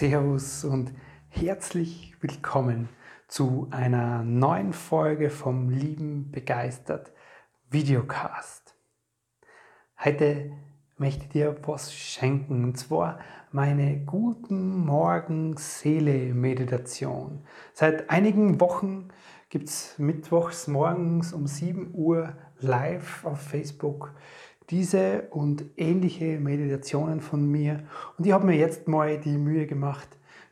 [0.00, 0.94] Servus und
[1.28, 2.88] herzlich willkommen
[3.28, 7.12] zu einer neuen Folge vom Lieben begeistert
[7.68, 8.74] Videocast.
[10.02, 10.52] Heute
[10.96, 13.18] möchte ich dir was schenken und zwar
[13.52, 17.44] meine Guten Morgen Seele Meditation.
[17.74, 19.08] Seit einigen Wochen
[19.50, 24.14] gibt es mittwochs morgens um 7 Uhr live auf Facebook
[24.70, 27.84] diese und ähnliche Meditationen von mir
[28.16, 30.08] und ich habe mir jetzt mal die Mühe gemacht,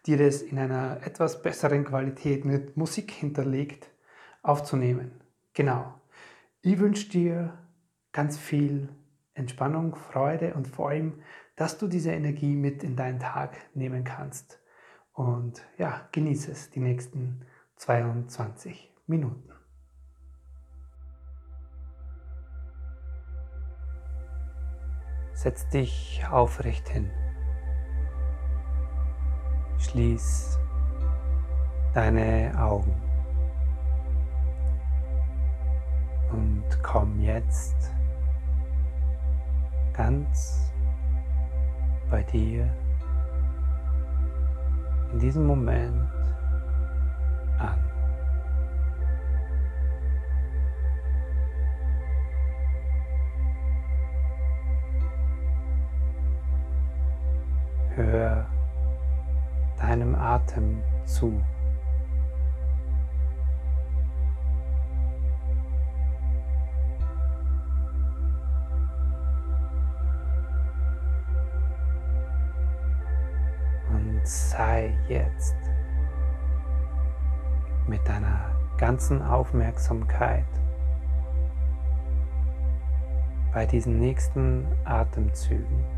[0.07, 3.91] dir das in einer etwas besseren Qualität mit Musik hinterlegt
[4.43, 5.13] aufzunehmen.
[5.55, 5.95] Genau.
[6.63, 7.59] Ich wünsche dir
[8.13, 8.89] ganz viel
[9.35, 11.21] Entspannung, Freude und vor allem,
[11.55, 14.61] dass du diese Energie mit in deinen Tag nehmen kannst.
[15.13, 17.45] Und ja, genieße es die nächsten
[17.77, 19.58] 22 Minuten.
[25.39, 27.13] Setz dich aufrecht hin.
[29.79, 30.59] Schließ
[31.95, 32.93] deine Augen
[36.33, 37.77] und komm jetzt
[39.93, 40.73] ganz
[42.11, 42.69] bei dir
[45.13, 46.11] in diesem Moment
[47.61, 47.88] an.
[60.49, 61.45] Atem zu.
[73.91, 75.55] Und sei jetzt
[77.87, 80.45] mit deiner ganzen Aufmerksamkeit
[83.53, 85.98] bei diesen nächsten Atemzügen.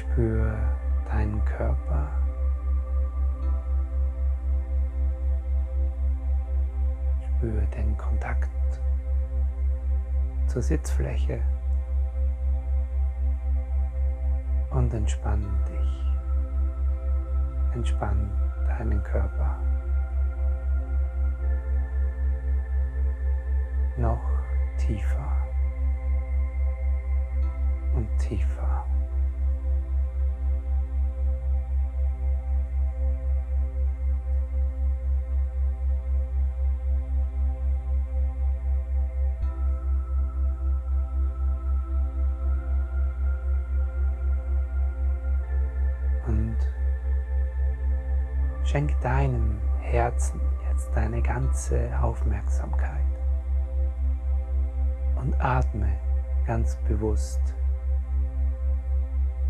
[0.00, 0.56] Spür
[1.10, 2.08] deinen Körper.
[7.36, 8.48] Spür den Kontakt
[10.46, 11.40] zur Sitzfläche.
[14.70, 17.74] und entspann dich.
[17.74, 18.30] Entspann
[18.66, 19.58] deinen Körper.
[23.96, 24.22] Noch
[24.78, 25.36] tiefer
[27.94, 28.79] und tiefer.
[48.70, 53.04] Schenk deinem Herzen jetzt deine ganze Aufmerksamkeit
[55.16, 55.88] und atme
[56.46, 57.40] ganz bewusst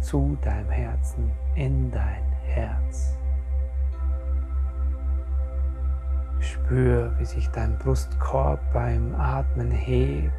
[0.00, 3.14] zu deinem Herzen in dein Herz.
[6.38, 10.32] Spür, wie sich dein Brustkorb beim Atmen hebt.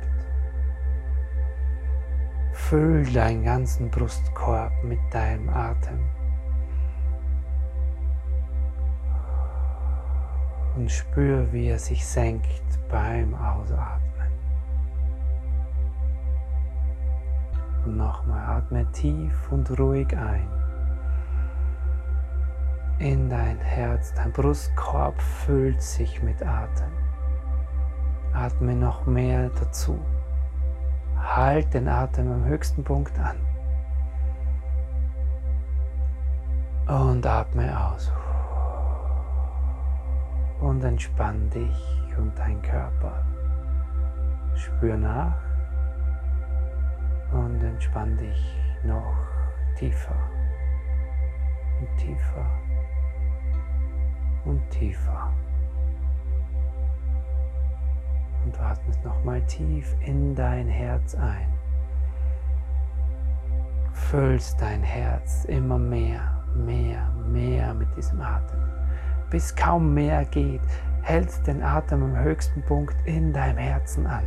[2.54, 6.00] Füll deinen ganzen Brustkorb mit deinem Atem.
[10.82, 14.32] Und spür, wie er sich senkt beim Ausatmen.
[17.86, 20.48] Und nochmal atme tief und ruhig ein.
[22.98, 26.92] In dein Herz, dein Brustkorb füllt sich mit Atem.
[28.34, 30.00] Atme noch mehr dazu.
[31.16, 33.38] Halt den Atem am höchsten Punkt an.
[36.88, 38.12] Und atme aus
[40.62, 43.24] und entspann dich und dein Körper.
[44.56, 45.36] Spür nach
[47.32, 49.16] und entspann dich noch
[49.78, 50.16] tiefer
[51.80, 52.46] und tiefer
[54.46, 55.34] und tiefer.
[58.44, 61.48] Und du atmest nochmal tief in dein Herz ein.
[63.94, 68.81] Füllst dein Herz immer mehr, mehr, mehr mit diesem Atem.
[69.32, 70.62] Bis kaum mehr geht,
[71.04, 74.24] hältst den Atem am höchsten Punkt in deinem Herzen an.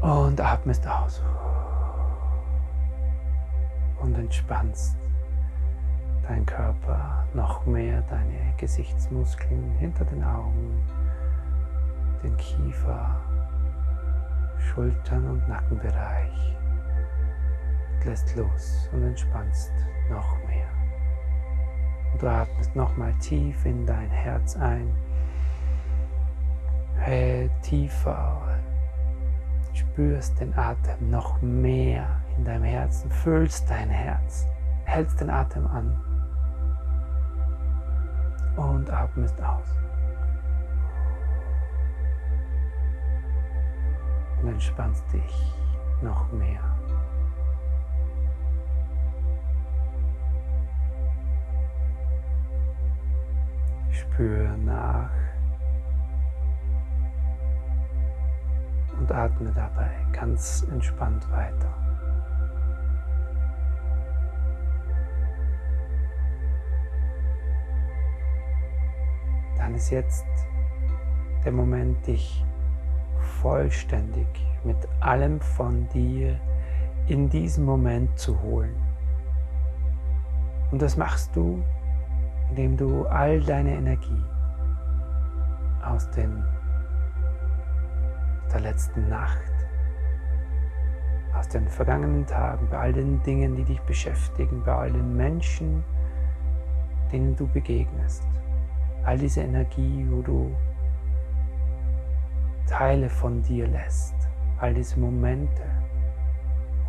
[0.00, 1.22] Und atmest aus.
[4.00, 4.96] Und entspannst
[6.26, 10.82] dein Körper noch mehr, deine Gesichtsmuskeln hinter den Augen,
[12.24, 13.14] den Kiefer,
[14.58, 16.56] Schultern und Nackenbereich.
[18.04, 19.72] lässt los und entspannst
[20.10, 20.68] noch mehr.
[22.12, 24.94] Und du atmest nochmal tief in dein Herz ein.
[26.96, 28.42] Hey, tiefer.
[29.72, 32.06] Spürst den Atem noch mehr
[32.36, 33.10] in deinem Herzen.
[33.10, 34.46] Füllst dein Herz.
[34.84, 35.96] Hältst den Atem an
[38.56, 39.66] und atmest aus.
[44.42, 45.54] Und entspannst dich
[46.02, 46.75] noch mehr.
[54.16, 55.10] Spür nach
[58.98, 61.74] und atme dabei ganz entspannt weiter.
[69.58, 70.24] dann ist jetzt
[71.44, 72.44] der Moment, dich
[73.42, 74.26] vollständig
[74.64, 76.40] mit allem von dir
[77.08, 78.76] in diesen Moment zu holen.
[80.70, 81.62] Und das machst du,
[82.50, 84.24] indem du all deine Energie
[85.84, 86.44] aus den,
[88.52, 89.52] der letzten Nacht,
[91.34, 95.84] aus den vergangenen Tagen, bei all den Dingen, die dich beschäftigen, bei all den Menschen,
[97.12, 98.26] denen du begegnest,
[99.04, 100.56] all diese Energie, wo du
[102.66, 104.14] Teile von dir lässt,
[104.58, 105.62] all diese Momente,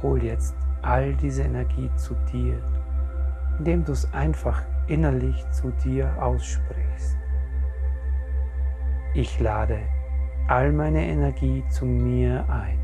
[0.02, 2.62] hol jetzt all diese Energie zu dir,
[3.60, 7.18] indem du es einfach innerlich zu dir aussprichst.
[9.14, 9.80] Ich lade
[10.48, 12.80] all meine Energie zu mir ein.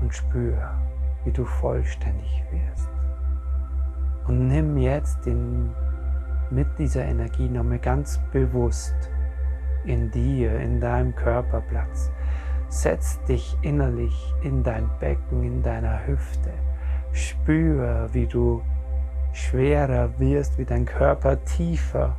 [0.00, 0.70] Und spür,
[1.24, 2.88] wie du vollständig wirst.
[4.28, 5.74] Und nimm jetzt den,
[6.50, 8.94] mit dieser Energie nochmal ganz bewusst
[9.84, 12.10] in dir, in deinem Körper Platz.
[12.68, 16.52] Setz dich innerlich in dein Becken, in deiner Hüfte.
[17.12, 18.62] Spür, wie du
[19.32, 22.16] schwerer wirst, wie dein Körper tiefer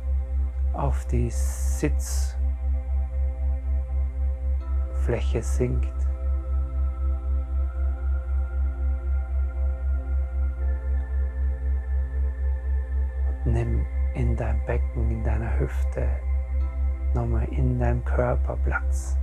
[0.72, 2.36] auf die Sitzfläche
[5.42, 5.92] sinkt.
[13.44, 13.84] Nimm
[14.14, 16.08] in deinem Becken, in deiner Hüfte,
[17.14, 19.16] nochmal in deinem Körper Platz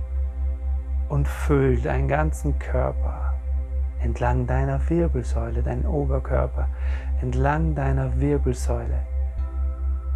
[1.08, 3.34] und füll deinen ganzen Körper
[4.00, 6.68] entlang deiner Wirbelsäule, deinen Oberkörper,
[7.20, 9.00] entlang deiner Wirbelsäule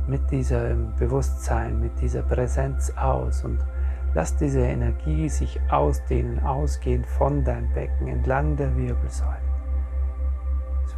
[0.06, 3.58] mit diesem Bewusstsein, mit dieser Präsenz aus und
[4.14, 9.50] lass diese Energie sich ausdehnen, ausgehen von deinem Becken entlang der Wirbelsäule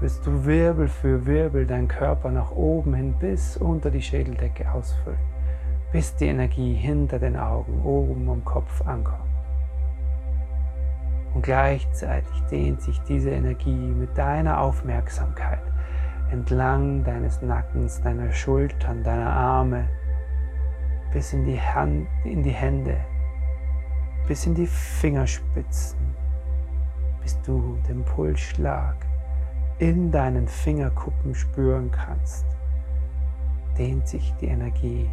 [0.03, 5.19] wirst du Wirbel für Wirbel deinen Körper nach oben hin bis unter die Schädeldecke ausfüllen,
[5.93, 9.32] bis die Energie hinter den Augen oben am Kopf ankommt.
[11.35, 15.63] Und gleichzeitig dehnt sich diese Energie mit deiner Aufmerksamkeit
[16.33, 19.89] entlang deines Nackens, deiner Schultern, deiner Arme,
[21.13, 22.97] bis in die, Hand, in die Hände,
[24.27, 25.99] bis in die Fingerspitzen,
[27.21, 28.97] bis du den Pulsschlag
[29.79, 32.47] in deinen Fingerkuppen spüren kannst,
[33.77, 35.11] dehnt sich die Energie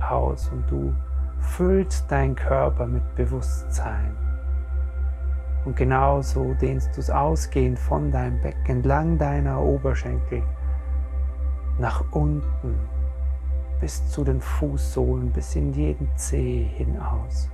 [0.00, 0.92] aus und du
[1.40, 4.16] füllst deinen Körper mit Bewusstsein.
[5.70, 10.42] Und genauso dehnst du es ausgehend von deinem Becken entlang deiner Oberschenkel
[11.78, 12.76] nach unten
[13.78, 17.48] bis zu den Fußsohlen, bis in jeden Zeh hinaus.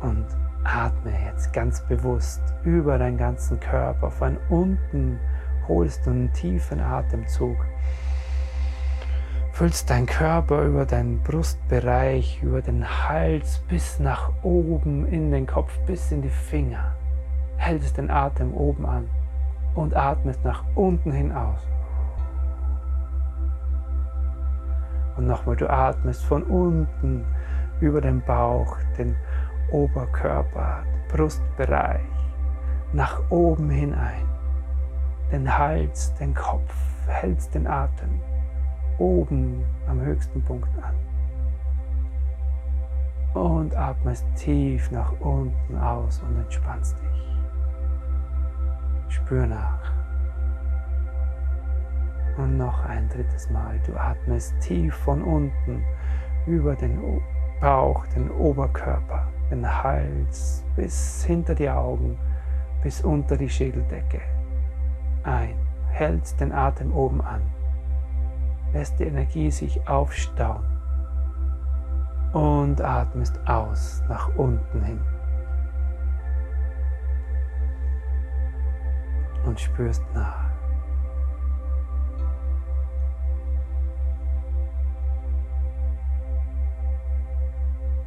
[0.00, 0.26] Und
[0.64, 4.10] atme jetzt ganz bewusst über deinen ganzen Körper.
[4.10, 5.20] Von unten
[5.68, 7.56] holst du einen tiefen Atemzug.
[9.56, 15.72] Füllst deinen Körper über deinen Brustbereich, über den Hals bis nach oben in den Kopf,
[15.86, 16.94] bis in die Finger.
[17.56, 19.08] Hältst den Atem oben an
[19.74, 21.66] und atmest nach unten hin aus.
[25.16, 27.24] Und nochmal, du atmest von unten
[27.80, 29.16] über den Bauch, den
[29.72, 32.04] Oberkörper, den Brustbereich,
[32.92, 34.28] nach oben hinein,
[35.32, 36.74] den Hals, den Kopf,
[37.06, 38.20] hältst den Atem
[38.98, 40.94] oben am höchsten Punkt an.
[43.40, 47.26] Und atmest tief nach unten aus und entspannst dich.
[49.08, 49.92] Spür nach.
[52.38, 53.78] Und noch ein drittes Mal.
[53.86, 55.84] Du atmest tief von unten
[56.46, 57.20] über den
[57.60, 62.18] Bauch, den Oberkörper, den Hals bis hinter die Augen,
[62.82, 64.20] bis unter die Schädeldecke
[65.24, 65.54] ein.
[65.88, 67.42] Hältst den Atem oben an
[68.76, 70.66] lässt die Energie sich aufstauen
[72.34, 75.00] und atmest aus nach unten hin.
[79.46, 80.44] Und spürst nach.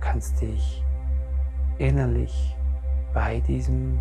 [0.02, 0.84] kannst dich
[1.78, 2.58] innerlich
[3.14, 4.00] bei diesem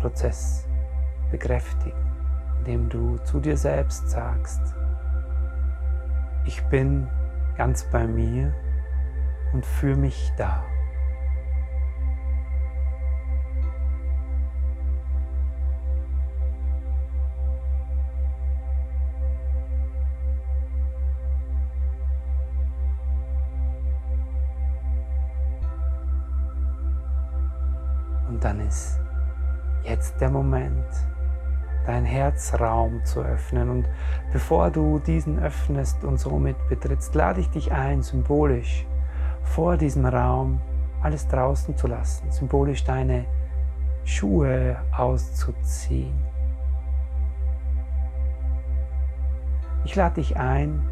[0.00, 0.66] Prozess
[1.30, 1.98] bekräftigen,
[2.58, 4.74] indem du zu dir selbst sagst,
[6.44, 7.08] ich bin
[7.56, 8.54] ganz bei mir
[9.52, 10.64] und für mich da.
[28.28, 28.98] Und dann ist
[29.82, 30.86] jetzt der Moment,
[31.86, 33.70] dein Herzraum zu öffnen.
[33.70, 33.88] Und
[34.32, 38.86] bevor du diesen öffnest und somit betrittst, lade ich dich ein, symbolisch
[39.42, 40.60] vor diesem Raum
[41.02, 43.24] alles draußen zu lassen, symbolisch deine
[44.04, 46.14] Schuhe auszuziehen.
[49.84, 50.82] Ich lade dich ein,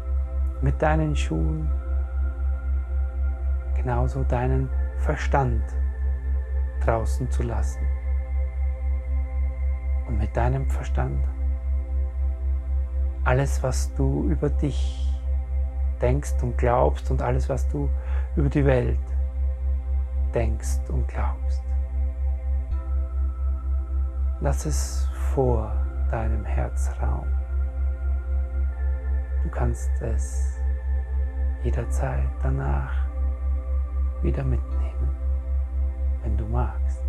[0.61, 1.69] mit deinen Schuhen
[3.75, 5.63] genauso deinen Verstand
[6.83, 7.98] draußen zu lassen
[10.09, 11.23] und mit deinem Verstand
[13.25, 15.07] alles, was du über dich
[16.01, 17.89] denkst und glaubst und alles, was du
[18.35, 18.97] über die Welt
[20.33, 21.61] denkst und glaubst.
[24.39, 25.71] Lass es vor
[26.09, 27.27] deinem Herzraum.
[29.43, 30.57] Du kannst es
[31.63, 32.93] jederzeit danach
[34.23, 35.15] wieder mitnehmen,
[36.23, 37.08] wenn du magst.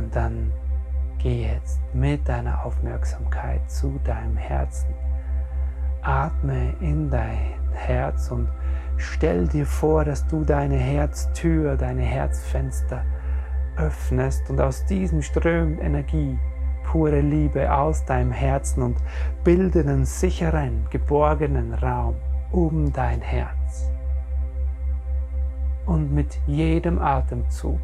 [0.00, 0.50] Und dann
[1.18, 4.94] geh jetzt mit deiner Aufmerksamkeit zu deinem Herzen.
[6.00, 8.48] Atme in dein Herz und
[8.96, 13.04] stell dir vor, dass du deine Herztür, deine Herzfenster
[13.76, 16.38] öffnest und aus diesem strömt Energie,
[16.84, 18.96] pure Liebe aus deinem Herzen und
[19.44, 22.14] bilde einen sicheren, geborgenen Raum
[22.52, 23.90] um dein Herz.
[25.84, 27.80] Und mit jedem Atemzug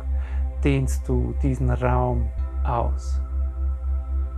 [0.64, 2.28] dehnst du diesen Raum
[2.64, 3.20] aus.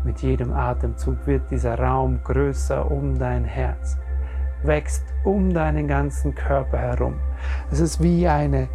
[0.05, 3.97] Mit jedem Atemzug wird dieser Raum größer um dein Herz,
[4.63, 7.15] wächst um deinen ganzen Körper herum.
[7.71, 8.69] Es ist wie eine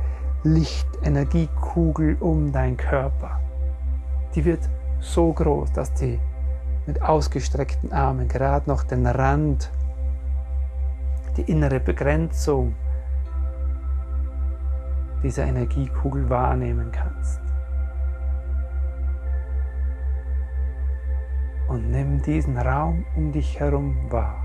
[0.43, 3.39] Lichtenergiekugel um deinen Körper.
[4.35, 4.67] Die wird
[4.99, 6.19] so groß, dass die
[6.85, 9.71] mit ausgestreckten Armen gerade noch den Rand,
[11.37, 12.75] die innere Begrenzung
[15.23, 17.41] dieser Energiekugel wahrnehmen kannst.
[21.73, 24.39] und nimm diesen Raum um dich herum wahr.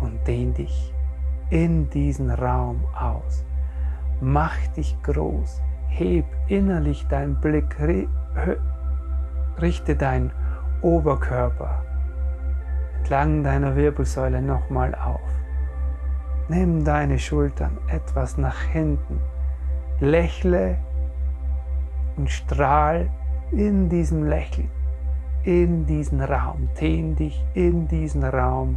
[0.00, 0.92] Und dehn dich
[1.50, 3.44] in diesen Raum aus.
[4.20, 5.62] Mach dich groß.
[5.88, 7.76] Heb innerlich deinen Blick.
[9.60, 10.30] Richte deinen
[10.82, 11.87] Oberkörper
[13.08, 15.30] entlang deiner Wirbelsäule nochmal auf.
[16.48, 19.18] Nimm deine Schultern etwas nach hinten.
[19.98, 20.76] Lächle
[22.18, 23.08] und strahl
[23.50, 24.68] in diesem Lächeln,
[25.42, 28.76] in diesen Raum, dehn dich in diesen Raum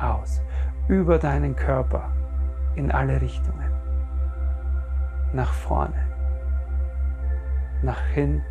[0.00, 0.42] aus,
[0.88, 2.10] über deinen Körper
[2.74, 3.70] in alle Richtungen,
[5.32, 6.02] nach vorne,
[7.82, 8.42] nach hinten,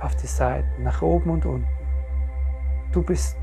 [0.00, 1.66] auf die Seiten, nach oben und unten.
[2.92, 3.36] Du bist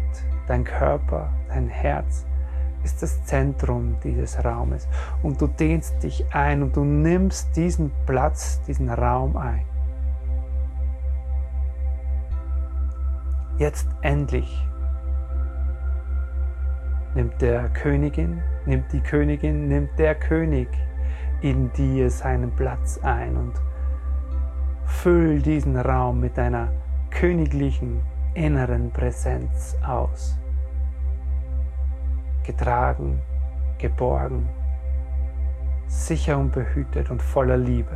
[0.49, 2.25] dein Körper, dein Herz,
[2.83, 4.87] ist das Zentrum dieses Raumes
[5.21, 9.65] und du dehnst dich ein und du nimmst diesen Platz, diesen Raum ein.
[13.59, 14.65] Jetzt endlich
[17.13, 20.69] nimmt der Königin, nimmt die Königin, nimmt der König
[21.41, 23.53] in dir seinen Platz ein und
[24.85, 26.71] füll diesen Raum mit deiner
[27.11, 28.01] königlichen
[28.33, 30.38] inneren Präsenz aus.
[32.49, 33.21] Getragen,
[33.77, 34.49] geborgen,
[35.85, 37.95] sicher und behütet und voller Liebe.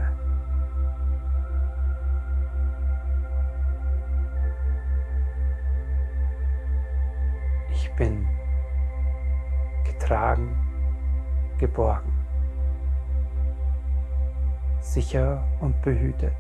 [7.72, 8.28] Ich bin
[9.86, 10.56] getragen,
[11.58, 12.14] geborgen,
[14.82, 16.36] sicher und behütet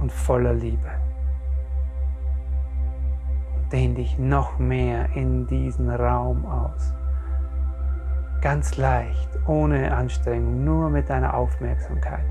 [0.00, 1.07] und voller Liebe.
[3.72, 6.94] Dehn dich noch mehr in diesen Raum aus.
[8.40, 12.24] Ganz leicht, ohne Anstrengung, nur mit deiner Aufmerksamkeit.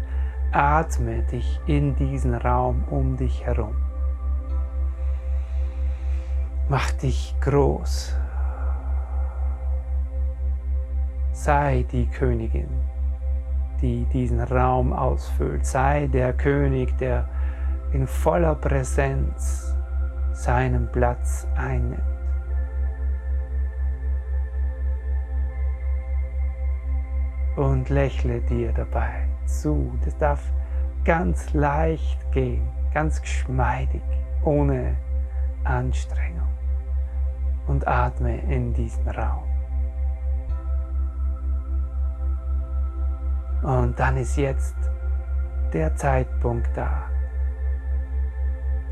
[0.52, 3.76] Atme dich in diesen Raum um dich herum.
[6.70, 8.16] Mach dich groß.
[11.34, 12.70] Sei die Königin,
[13.80, 15.66] die diesen Raum ausfüllt.
[15.68, 17.30] Sei der König, der
[17.94, 19.77] in voller Präsenz
[20.38, 22.02] seinen Platz einnimmt.
[27.56, 29.98] Und lächle dir dabei zu.
[30.06, 30.40] Das darf
[31.04, 34.04] ganz leicht gehen, ganz geschmeidig,
[34.44, 34.96] ohne
[35.64, 36.48] Anstrengung.
[37.66, 39.44] Und atme in diesen Raum.
[43.64, 44.76] Und dann ist jetzt
[45.74, 47.10] der Zeitpunkt da,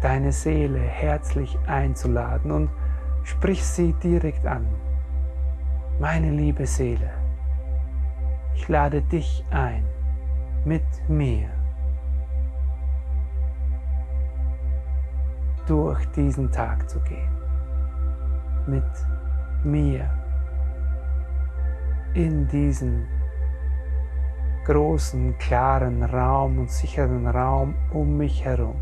[0.02, 2.70] deine Seele herzlich einzuladen und
[3.24, 4.68] sprich sie direkt an.
[6.00, 7.10] Meine liebe Seele,
[8.56, 9.86] ich lade dich ein,
[10.66, 11.50] mit mir
[15.66, 17.30] durch diesen Tag zu gehen.
[18.68, 18.84] Mit
[19.64, 20.10] mir
[22.14, 23.08] in diesen
[24.66, 28.76] großen, klaren Raum und sicheren Raum um mich herum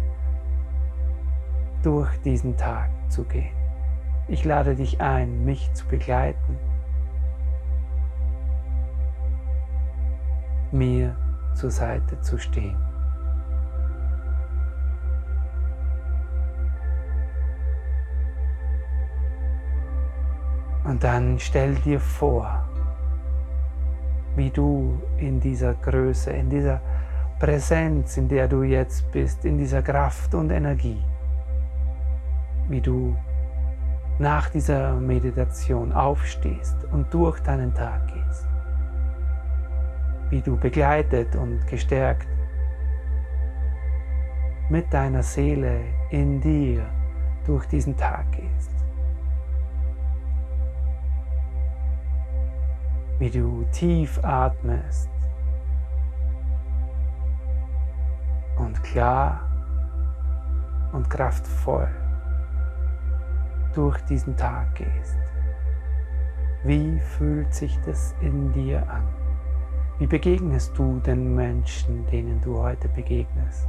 [1.83, 3.55] durch diesen Tag zu gehen.
[4.27, 6.57] Ich lade dich ein, mich zu begleiten,
[10.71, 11.15] mir
[11.53, 12.77] zur Seite zu stehen.
[20.85, 22.65] Und dann stell dir vor,
[24.35, 26.81] wie du in dieser Größe, in dieser
[27.39, 31.03] Präsenz, in der du jetzt bist, in dieser Kraft und Energie,
[32.69, 33.15] wie du
[34.19, 38.47] nach dieser Meditation aufstehst und durch deinen Tag gehst,
[40.29, 42.27] wie du begleitet und gestärkt
[44.69, 46.85] mit deiner Seele in dir
[47.45, 48.73] durch diesen Tag gehst.
[53.23, 55.09] wie du tief atmest
[58.57, 59.39] und klar
[60.91, 61.87] und kraftvoll
[63.73, 65.17] durch diesen Tag gehst.
[66.63, 69.07] Wie fühlt sich das in dir an?
[69.99, 73.67] Wie begegnest du den Menschen, denen du heute begegnest?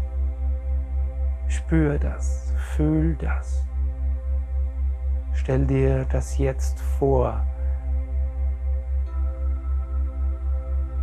[1.49, 3.67] Spür das, fühl das.
[5.33, 7.45] Stell dir das jetzt vor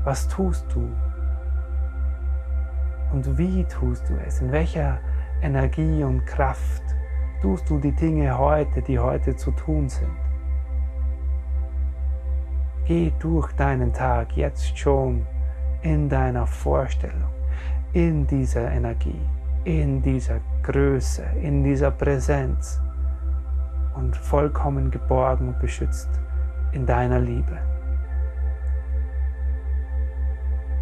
[0.03, 0.89] Was tust du?
[3.13, 4.41] Und wie tust du es?
[4.41, 4.97] In welcher
[5.43, 6.81] Energie und Kraft
[7.41, 10.09] tust du die Dinge heute, die heute zu tun sind?
[12.85, 15.25] Geh durch deinen Tag jetzt schon
[15.81, 17.31] in deiner Vorstellung,
[17.93, 19.21] in dieser Energie,
[19.63, 22.79] in dieser Größe, in dieser Präsenz
[23.95, 26.09] und vollkommen geborgen und beschützt
[26.71, 27.57] in deiner Liebe.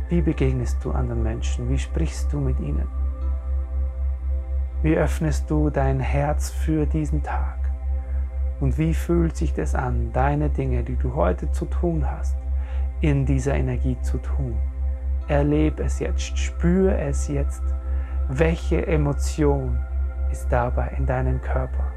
[0.10, 1.70] Wie begegnest du anderen Menschen?
[1.70, 2.99] Wie sprichst du mit ihnen?
[4.82, 7.58] Wie öffnest du dein Herz für diesen Tag?
[8.60, 12.36] Und wie fühlt sich das an, deine Dinge, die du heute zu tun hast,
[13.02, 14.58] in dieser Energie zu tun?
[15.28, 17.64] Erlebe es jetzt, spüre es jetzt.
[18.30, 19.78] Welche Emotion
[20.32, 21.92] ist dabei in deinem Körper?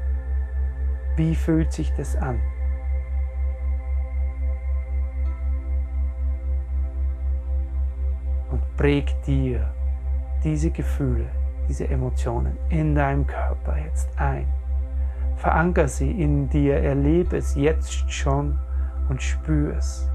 [1.15, 2.39] Wie fühlt sich das an?
[8.77, 9.73] präg dir
[10.43, 11.29] diese Gefühle,
[11.67, 14.47] diese Emotionen in deinem Körper jetzt ein.
[15.37, 18.57] Veranker sie in dir, erlebe es jetzt schon
[19.09, 20.09] und spür es.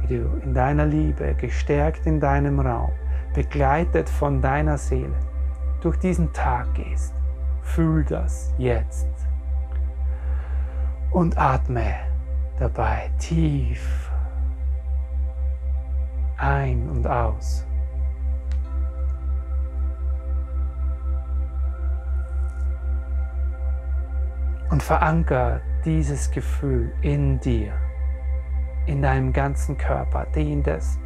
[0.00, 2.90] Wie du in deiner Liebe, gestärkt in deinem Raum,
[3.34, 5.14] begleitet von deiner Seele,
[5.80, 7.14] durch diesen Tag gehst
[7.62, 9.08] Fühl das jetzt.
[11.10, 11.94] Und atme
[12.58, 14.10] dabei tief
[16.36, 17.64] ein und aus.
[24.72, 27.74] Und veranker dieses Gefühl in dir,
[28.86, 30.26] in deinem ganzen Körper.
[30.34, 30.98] Dehn das,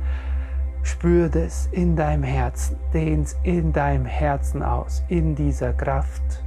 [0.84, 6.44] spür das in deinem Herzen, dehn es in deinem Herzen aus, in dieser Kraft,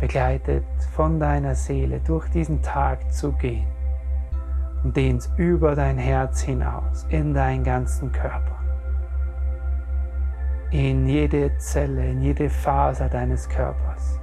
[0.00, 3.66] begleitet von deiner Seele durch diesen Tag zu gehen
[4.82, 8.58] und dehnst über dein Herz hinaus, in deinen ganzen Körper,
[10.70, 14.19] in jede Zelle, in jede Faser deines Körpers.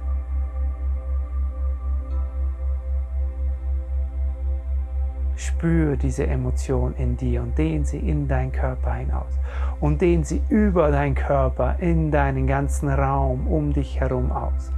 [5.38, 9.38] Spür diese Emotion in dir und dehn sie in deinen Körper hinaus
[9.78, 14.72] und dehn sie über deinen Körper in deinen ganzen Raum um dich herum aus.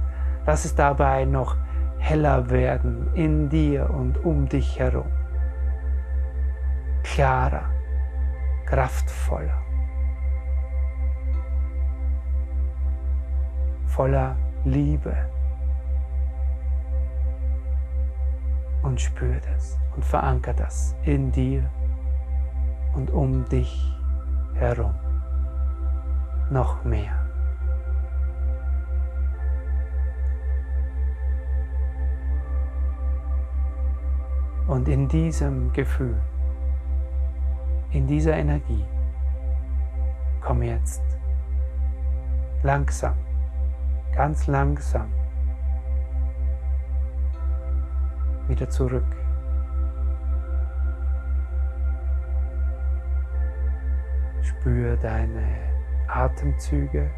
[0.45, 1.55] Lass es dabei noch
[1.97, 5.07] heller werden in dir und um dich herum
[7.01, 7.65] klarer,
[8.67, 9.59] kraftvoller,
[13.87, 15.15] voller Liebe.
[18.83, 21.69] Und spür das und veranker das in dir
[22.95, 23.93] und um dich
[24.55, 24.95] herum.
[26.49, 27.15] Noch mehr.
[34.67, 36.17] Und in diesem Gefühl
[37.91, 38.85] in dieser Energie.
[40.41, 41.03] Komm jetzt
[42.63, 43.15] langsam,
[44.15, 45.11] ganz langsam
[48.47, 49.20] wieder zurück.
[54.61, 55.57] Spür deine
[56.07, 57.09] Atemzüge.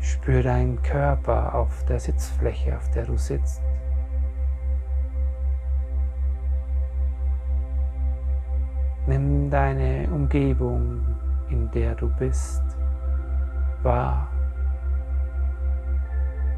[0.00, 3.62] Spür deinen Körper auf der Sitzfläche, auf der du sitzt.
[9.06, 11.00] Nimm deine Umgebung,
[11.48, 12.62] in der du bist,
[13.82, 14.28] wahr.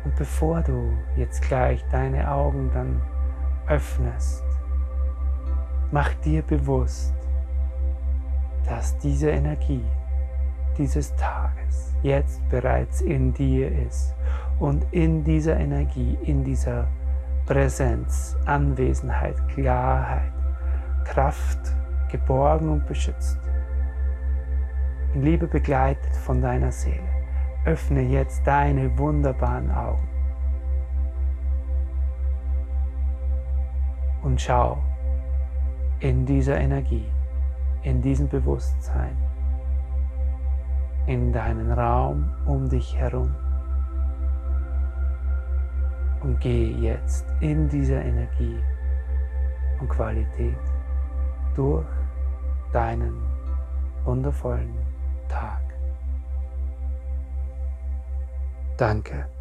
[0.05, 3.01] Und bevor du jetzt gleich deine Augen dann
[3.69, 4.43] öffnest,
[5.91, 7.15] mach dir bewusst,
[8.69, 9.85] dass diese Energie
[10.79, 14.15] dieses Tages jetzt bereits in dir ist
[14.59, 16.87] und in dieser Energie, in dieser
[17.47, 20.33] Präsenz, Anwesenheit, Klarheit,
[21.05, 21.59] Kraft,
[22.11, 23.39] geborgen und beschützt.
[25.15, 27.15] In Liebe begleitet von deiner Seele.
[27.65, 30.09] Öffne jetzt deine wunderbaren Augen.
[34.23, 34.79] Und schau
[36.05, 37.11] in dieser Energie,
[37.83, 39.17] in diesem Bewusstsein,
[41.07, 43.35] in deinen Raum um dich herum.
[46.21, 48.59] Und geh jetzt in dieser Energie
[49.81, 50.65] und Qualität
[51.55, 51.87] durch
[52.71, 53.15] deinen
[54.05, 54.75] wundervollen
[55.29, 55.63] Tag.
[58.77, 59.34] Danke.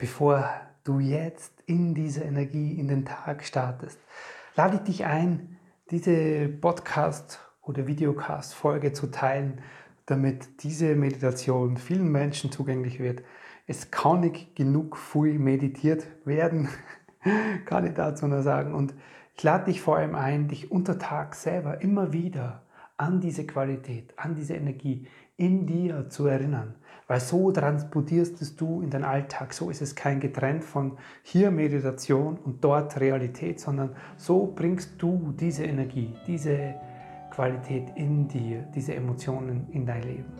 [0.00, 0.50] Bevor
[0.82, 3.98] du jetzt in diese Energie in den Tag startest,
[4.56, 5.58] lade ich dich ein,
[5.90, 9.60] diese Podcast- oder Videocast-Folge zu teilen,
[10.06, 13.22] damit diese Meditation vielen Menschen zugänglich wird.
[13.66, 16.70] Es kann nicht genug viel meditiert werden.
[17.66, 18.74] kann ich dazu nur sagen.
[18.74, 18.94] Und
[19.36, 22.62] ich lade dich vor allem ein, dich unter Tag selber immer wieder
[23.00, 25.06] an diese Qualität, an diese Energie
[25.38, 26.74] in dir zu erinnern.
[27.08, 29.54] Weil so transportierst du in deinen Alltag.
[29.54, 35.32] So ist es kein getrennt von hier Meditation und dort Realität, sondern so bringst du
[35.40, 36.74] diese Energie, diese
[37.30, 40.32] Qualität in dir, diese Emotionen in dein Leben.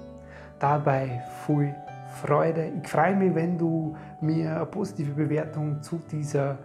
[0.58, 1.74] Dabei viel
[2.22, 2.72] Freude.
[2.82, 6.58] Ich freue mich, wenn du mir eine positive Bewertung zu dieser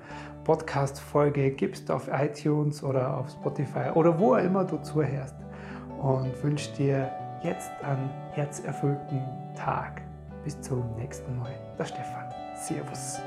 [0.44, 5.45] Podcast-Folge gibst auf iTunes oder auf Spotify oder wo auch immer du zuhörst.
[6.06, 9.24] Und wünsche dir jetzt einen herzerfüllten
[9.56, 10.04] Tag.
[10.44, 11.56] Bis zum nächsten Mal.
[11.80, 12.32] Der Stefan.
[12.56, 13.20] Servus.